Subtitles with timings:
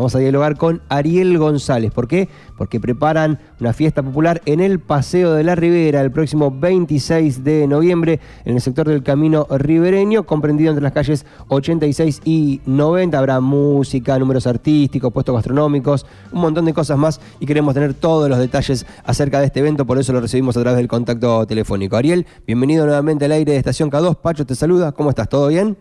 [0.00, 1.92] Vamos a dialogar con Ariel González.
[1.92, 2.30] ¿Por qué?
[2.56, 7.66] Porque preparan una fiesta popular en el Paseo de la Ribera el próximo 26 de
[7.66, 13.18] noviembre en el sector del Camino Ribereño, comprendido entre las calles 86 y 90.
[13.18, 18.30] Habrá música, números artísticos, puestos gastronómicos, un montón de cosas más y queremos tener todos
[18.30, 21.98] los detalles acerca de este evento, por eso lo recibimos a través del contacto telefónico.
[21.98, 24.16] Ariel, bienvenido nuevamente al aire de Estación K2.
[24.16, 24.92] Pacho te saluda.
[24.92, 25.28] ¿Cómo estás?
[25.28, 25.76] ¿Todo bien?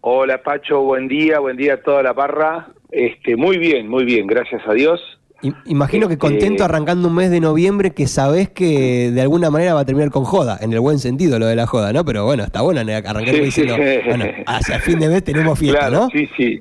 [0.00, 2.72] Hola Pacho, buen día, buen día a toda la barra.
[2.90, 5.00] Este, muy bien, muy bien, gracias a Dios.
[5.66, 9.74] Imagino que este, contento arrancando un mes de noviembre que sabés que de alguna manera
[9.74, 12.04] va a terminar con joda, en el buen sentido lo de la joda, ¿no?
[12.04, 16.08] Pero bueno, está bueno arrancar diciendo, bueno, hacia fin de mes tenemos fiesta, ¿no?
[16.08, 16.60] Sí, sí.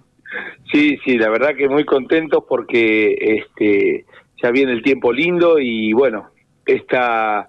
[0.72, 4.06] Sí, sí, la verdad que muy contentos porque este
[4.42, 6.30] ya viene el tiempo lindo y bueno,
[6.66, 7.48] esta,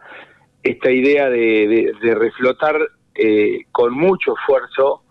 [0.63, 2.77] esta idea de, reflotar
[3.15, 5.02] eh, con mucho esfuerzo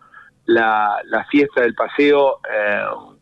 [0.46, 3.16] la, la fiesta del paseo eh,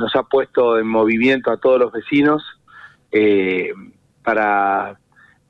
[0.00, 2.42] nos ha puesto en movimiento a todos los vecinos
[3.12, 3.72] eh,
[4.24, 4.98] para,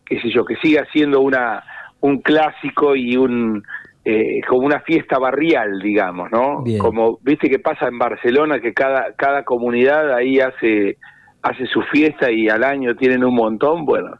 [0.04, 1.62] qué sé yo, que siga siendo una,
[2.00, 3.62] un clásico y un
[4.04, 6.64] eh, como una fiesta barrial, digamos, ¿no?
[6.78, 10.96] Como viste que pasa en Barcelona que cada cada comunidad ahí hace
[11.42, 14.18] hace su fiesta y al año tienen un montón, bueno,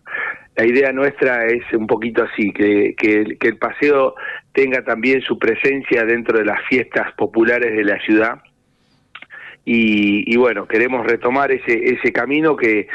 [0.57, 4.15] la idea nuestra es un poquito así, que, que, que el paseo
[4.53, 8.41] tenga también su presencia dentro de las fiestas populares de la ciudad
[9.73, 12.89] y, bueno, queremos retomar ese, ese camino que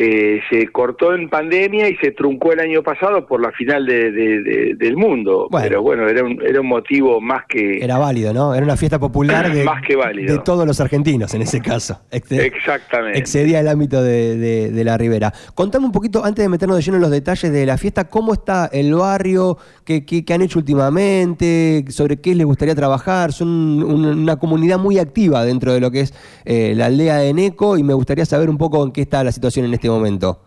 [0.00, 4.76] eh, se cortó en pandemia y se truncó el año pasado por la final de,
[4.78, 5.48] del mundo.
[5.50, 7.82] Pero bueno, era un, era un motivo más que...
[7.82, 8.54] Era válido, ¿no?
[8.54, 10.36] Era una fiesta popular de, más que válido.
[10.36, 12.00] de todos los argentinos en ese caso.
[12.12, 13.18] Exactamente.
[13.18, 15.32] Excedía el ámbito de, la Ribera.
[15.56, 18.34] Contame un poquito, antes de meternos de lleno en los detalles de la fiesta, ¿cómo
[18.34, 19.58] está el barrio?
[19.84, 21.84] ¿Qué, qué, han hecho últimamente?
[21.88, 23.32] ¿Sobre qué les gustaría trabajar?
[23.32, 23.48] Son
[23.82, 27.82] una comunidad muy activa dentro de lo que es eh, la aldea de Neco y
[27.82, 30.40] me gustaría saber un poco en qué está la situación en este momento.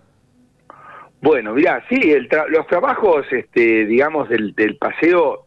[1.21, 2.01] Bueno, mirá, sí,
[2.49, 5.45] los trabajos, este, digamos, del, paseo,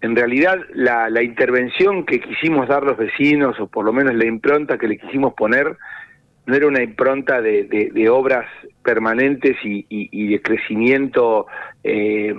[0.00, 4.76] en realidad la, intervención que quisimos dar los vecinos, o por lo menos la impronta
[4.76, 5.76] que le quisimos poner,
[6.46, 8.46] no era una impronta de, obras
[8.82, 11.46] permanentes y, de crecimiento
[11.84, 12.34] eh,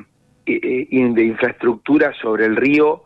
[0.46, 3.04] de infraestructura sobre el río,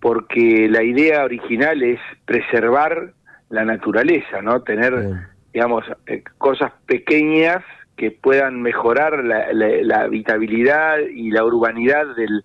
[0.00, 3.12] porque la idea original es preservar
[3.48, 4.62] la naturaleza, ¿no?
[4.62, 7.62] Tener, digamos, eh, cosas pequeñas
[7.96, 12.42] que puedan mejorar la, habitabilidad y la urbanidad del,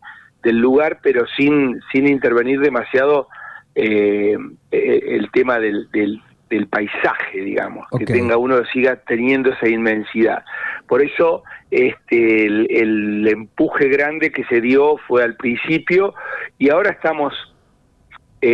[0.59, 3.27] lugar, pero sin, sin intervenir demasiado
[3.75, 4.37] eh,
[4.71, 6.21] eh, el tema del, del,
[6.69, 10.45] paisaje, digamos, que tenga uno siga teniendo esa inmensidad.
[10.87, 16.13] Por eso este, el, empuje grande que se dio fue al principio
[16.57, 17.33] y ahora estamos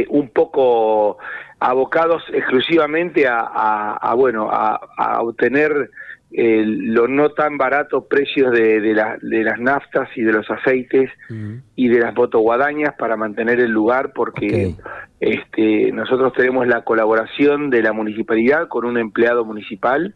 [0.10, 1.20] un poco
[1.64, 5.90] abocados exclusivamente a, bueno a, obtener
[6.32, 8.94] eh, los no tan baratos precios de, de,
[9.44, 11.10] las naftas y de los aceites
[11.76, 14.76] y de las motoguadañas para mantener el lugar porque
[15.22, 20.16] este nosotros tenemos la colaboración de la municipalidad con un empleado municipal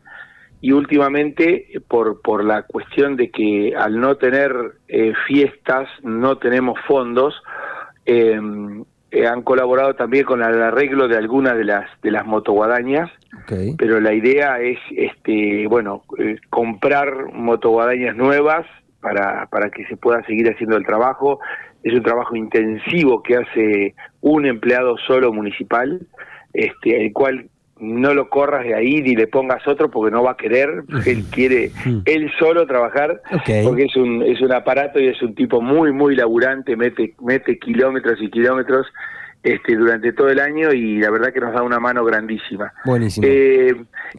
[0.59, 4.53] y últimamente por por la cuestión de que al no tener
[4.89, 7.41] eh, fiestas no tenemos fondos
[8.05, 8.37] eh,
[9.17, 13.09] eh, han colaborado también con el arreglo de algunas de las de las motoguadañas,
[13.77, 18.65] pero la idea es, este, bueno, eh, comprar motoguadañas nuevas
[19.01, 21.39] para, para que se pueda seguir haciendo el trabajo.
[21.83, 26.05] Es un trabajo intensivo que hace un empleado solo municipal,
[26.53, 30.31] este, el cual no lo corras de ahí ni le pongas otro porque no va
[30.31, 31.71] a querer, él quiere
[32.05, 33.21] él solo trabajar
[33.63, 37.59] porque es un es un aparato y es un tipo muy muy laburante, mete mete
[37.59, 38.87] kilómetros y kilómetros
[39.47, 42.73] este, durante todo el año y la verdad que nos da una mano grandísima.
[42.83, 43.25] Buenísimo.
[43.25, 43.73] Eh,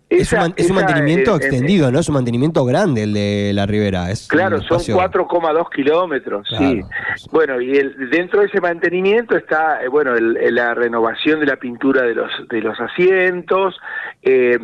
[0.08, 1.98] es, un, mantenimiento extendido, ¿no?
[1.98, 4.10] Es un mantenimiento grande el de la Ribera.
[4.10, 6.80] Es claro, son 4,2 kilómetros, sí.
[7.30, 12.02] Bueno, y el, dentro de ese mantenimiento está, eh, bueno, la renovación de la pintura
[12.02, 13.78] de los, de los asientos.
[14.22, 14.58] Eh,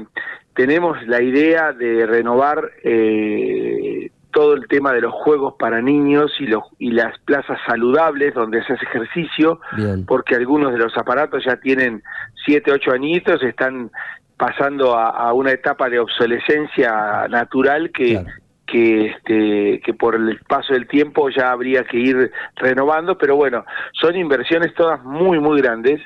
[0.55, 6.47] tenemos la idea de renovar eh, todo el tema de los juegos para niños y,
[6.47, 9.61] los, y las plazas saludables donde se hace ejercicio,
[10.07, 12.03] porque algunos de los aparatos ya tienen
[12.45, 13.91] 7, 8 añitos, están
[14.37, 18.25] pasando a, una etapa de obsolescencia natural que,
[18.67, 23.65] que, este, que por el paso del tiempo ya habría que ir renovando, pero bueno,
[23.93, 26.03] son inversiones todas muy, muy grandes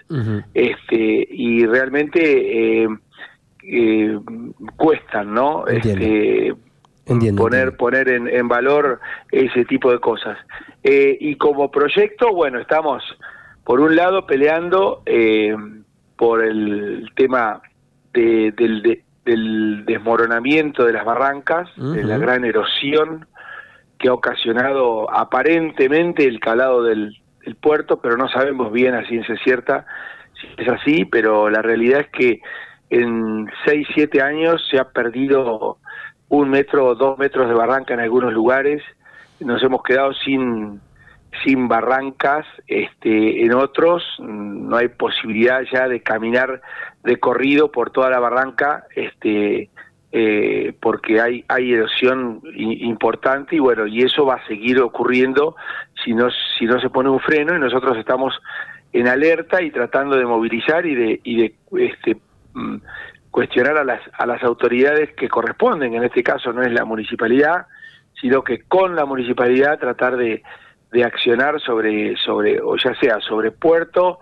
[0.54, 2.82] este, y realmente...
[2.84, 2.88] Eh,
[3.70, 4.18] eh,
[4.76, 5.66] cuestan, ¿no?
[5.66, 6.54] Este,
[7.36, 9.00] poner poner en, valor
[9.30, 10.38] ese tipo de cosas.
[10.82, 13.02] Eh, y como proyecto, bueno, estamos
[13.64, 15.54] por un lado peleando eh,
[16.16, 17.60] por el tema
[18.12, 18.54] del,
[19.24, 23.26] del desmoronamiento de las barrancas, de la gran erosión
[23.98, 27.16] que ha ocasionado aparentemente el calado del,
[27.62, 29.86] puerto, pero no sabemos bien a ciencia cierta
[30.38, 32.42] si es así, pero la realidad es que
[32.90, 35.78] en 6, 7 años se ha perdido
[36.28, 38.82] un metro o dos metros de barranca en algunos lugares,
[39.40, 40.80] nos hemos quedado sin
[41.44, 46.62] sin barrancas, este, en otros no hay posibilidad ya de caminar
[47.04, 49.68] de corrido por toda la barranca, este,
[50.10, 55.54] eh, porque hay, hay erosión importante y bueno, y eso va a seguir ocurriendo
[56.02, 56.28] si no,
[56.58, 58.34] si no se pone un freno y nosotros estamos
[58.92, 62.16] en alerta y tratando de movilizar y de, y de este,
[62.54, 62.76] mm,
[63.38, 67.66] cuestionar a las, a las autoridades que corresponden, en este caso no es la municipalidad,
[68.20, 70.42] sino que con la municipalidad tratar de,
[70.90, 74.18] de accionar sobre, sobre, o ya sea sobre puerto,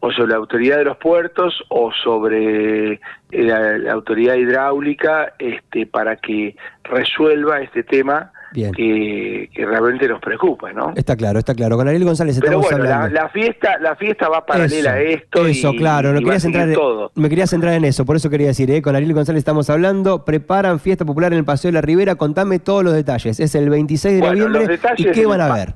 [0.00, 3.00] o sobre la autoridad de los puertos o sobre eh,
[3.32, 10.92] la, autoridad hidráulica este, para que resuelva este tema Que, realmente nos preocupa, ¿no?
[10.96, 11.76] Está claro, está claro.
[11.76, 13.14] Con Ariel González Pero estamos bueno, hablando.
[13.14, 15.46] La, fiesta, la fiesta va paralela a esto.
[15.46, 16.12] Eso, claro.
[16.12, 17.10] no quería centrar todo.
[17.14, 18.82] Me quería centrar en eso, por eso quería decir, ¿eh?
[18.82, 20.24] con Ariel González estamos hablando.
[20.24, 22.14] Preparan fiesta popular en el Paseo de la Ribera.
[22.14, 23.40] Contame todos los detalles.
[23.40, 24.78] Es el 26 de noviembre.
[24.96, 25.74] ¿Y qué van a ver?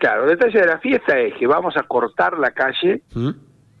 [0.00, 3.30] Claro, el detalle de la fiesta es que vamos a cortar la calle ¿Mm?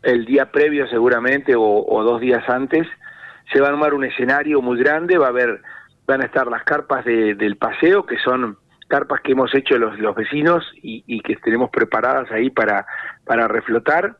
[0.02, 2.86] el día previo seguramente o, dos días antes.
[3.52, 5.60] Se va a armar un escenario muy grande, va a haber,
[6.06, 8.58] van a estar las carpas del paseo, que son
[8.88, 12.86] carpas que hemos hecho los, los vecinos y, que tenemos preparadas ahí para,
[13.24, 14.16] para reflotar.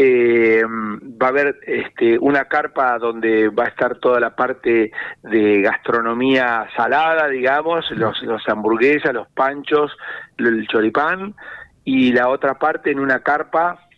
[0.00, 4.92] Eh, va a haber este, una carpa donde va a estar toda la parte
[5.24, 9.90] de gastronomía salada, digamos, los, los hamburguesas, los panchos,
[10.36, 11.34] el choripán,
[11.82, 13.88] y la otra parte en una carpa,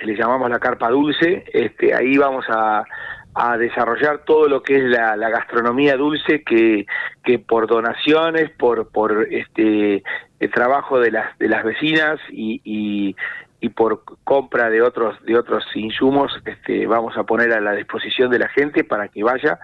[0.00, 2.84] le llamamos la carpa dulce, este, ahí vamos a,
[3.34, 6.86] a desarrollar todo lo que es la, gastronomía dulce que,
[7.22, 10.02] que por donaciones, por, por este
[10.40, 13.14] el trabajo de las, de las vecinas y,
[13.60, 18.30] y por compra de otros de otros insumos este, vamos a poner a la disposición
[18.30, 19.58] de la gente para que vaya.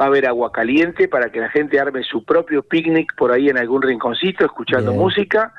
[0.00, 3.50] Va a haber agua caliente para que la gente arme su propio picnic por ahí
[3.50, 5.52] en algún rinconcito escuchando música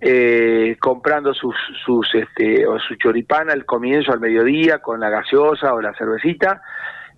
[0.00, 1.54] eh, comprando sus
[1.84, 6.62] sus este o su choripán al comienzo al mediodía con la gaseosa o la cervecita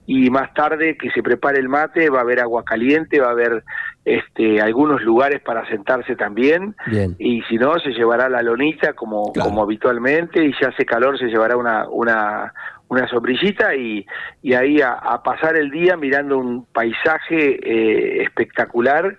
[0.07, 3.33] y más tarde que se prepare el mate, va a haber agua caliente, va a
[3.33, 3.65] haber
[4.05, 6.75] este, algunos lugares para sentarse también,
[7.19, 11.27] y si no, se llevará la lonita como, como habitualmente, y si hace calor se
[11.27, 12.53] llevará una, una,
[12.89, 14.07] una sombrillita y,
[14.43, 19.17] y ahí a, pasar el día mirando un paisaje eh, espectacular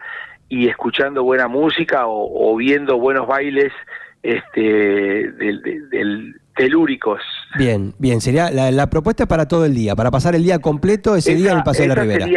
[0.50, 3.74] y escuchando buena música o, viendo buenos bailes
[4.22, 7.22] este, del telúricos.
[7.58, 11.36] Bien, bien, sería la, propuesta para todo el día, para pasar el día completo ese
[11.36, 12.28] día en el Paseo de la Ribera.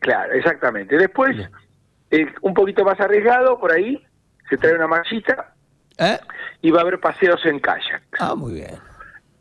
[0.00, 0.96] claro, exactamente.
[0.96, 1.36] Después,
[2.10, 4.00] eh, un poquito más arriesgado, por ahí,
[4.48, 5.52] se trae una marchita
[5.98, 6.18] ¿Eh?
[6.62, 8.02] y va a haber paseos en kayak.
[8.20, 8.76] Ah, muy bien.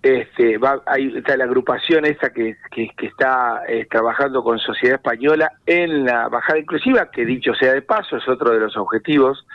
[0.01, 5.51] Este, va, ahí está la agrupación esta que, que, está eh, trabajando con Sociedad Española
[5.65, 9.45] en la bajada inclusiva, que dicho sea de paso, es otro de los objetivos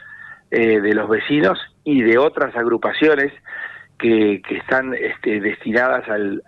[0.50, 3.32] de los vecinos y de otras agrupaciones
[4.02, 6.42] que, están este, destinadas al,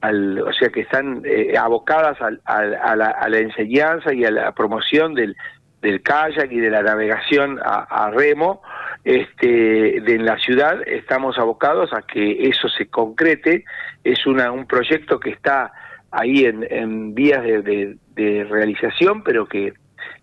[0.00, 5.14] al, o sea, que están eh, abocadas al, a, la, enseñanza y a la promoción
[5.14, 5.36] del,
[5.80, 8.62] del kayak y de la navegación a, remo,
[9.04, 13.64] este, de, en la ciudad estamos abocados a que eso se concrete.
[14.04, 15.72] Es una, un proyecto que está
[16.10, 19.72] ahí en, en vías de, de realización, pero que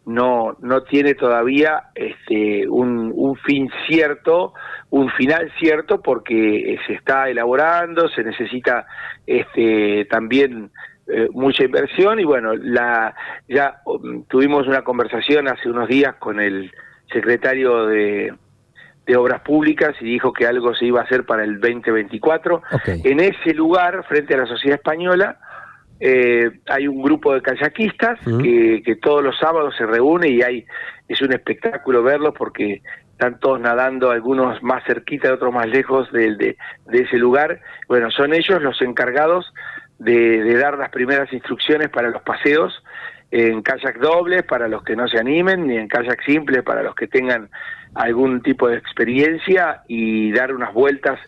[0.08, 4.54] no, no tiene todavía este, un, un fin cierto,
[4.90, 8.86] un final cierto, porque se está elaborando, se necesita
[9.26, 10.72] este, también
[11.08, 13.16] eh, mucha inversión y bueno, la,
[13.48, 16.72] ya um, tuvimos una conversación hace unos días con el
[17.12, 18.34] secretario de,
[19.06, 22.62] de Obras Públicas y dijo que algo se iba a hacer para el 2024.
[23.06, 25.40] En ese lugar, frente a la sociedad española,
[26.02, 30.66] eh, hay un grupo de kayakistas que, que, todos los sábados se reúne y hay
[31.08, 32.82] es un espectáculo verlos porque
[33.18, 36.56] están todos nadando, algunos más cerquita, otros más lejos de, de,
[36.92, 37.60] ese lugar.
[37.88, 39.52] Bueno, son ellos los encargados
[39.98, 42.84] de, de, dar las primeras instrucciones para los paseos
[43.32, 46.94] en kayak doble para los que no se animen, ni en kayak simple para los
[46.94, 47.50] que tengan
[47.96, 51.20] algún tipo de experiencia y dar unas vueltas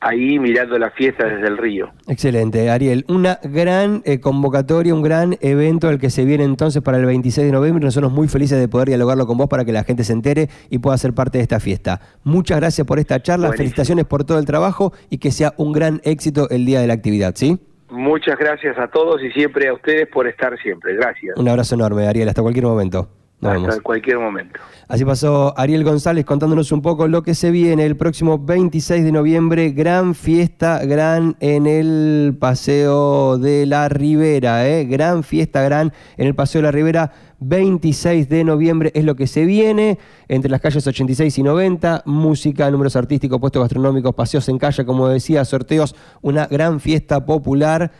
[0.00, 1.90] ahí mirando la fiesta desde el río.
[2.06, 3.04] Excelente, Ariel.
[3.08, 7.46] Una gran eh, convocatoria, un gran evento al que se viene entonces para el 26
[7.46, 7.84] de noviembre.
[7.84, 10.78] Nosotros muy felices de poder dialogarlo con vos para que la gente se entere y
[10.78, 12.00] pueda ser parte de esta fiesta.
[12.24, 16.00] Muchas gracias por esta charla, felicitaciones por todo el trabajo y que sea un gran
[16.04, 17.58] éxito el día de la actividad, ¿sí?
[17.90, 20.94] Muchas gracias a todos y siempre a ustedes por estar siempre.
[20.94, 21.36] Gracias.
[21.38, 22.28] Un abrazo enorme, Ariel.
[22.28, 23.08] Hasta cualquier momento.
[23.40, 24.58] Hasta cualquier momento.
[24.88, 29.12] Así pasó Ariel González contándonos un poco lo que se viene el próximo 26 de
[29.12, 29.70] noviembre.
[29.70, 34.68] Gran fiesta, gran en el Paseo de la Ribera.
[34.68, 34.86] ¿eh?
[34.86, 37.12] Gran fiesta, gran en el Paseo de la Ribera.
[37.40, 42.02] 26 de noviembre es lo que se viene entre las calles 86 y 90.
[42.06, 45.94] Música, números artísticos, puestos gastronómicos, paseos en calle, como decía, sorteos.
[46.22, 47.92] Una gran fiesta popular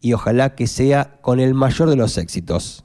[0.00, 2.84] y ojalá que sea con el mayor de los éxitos.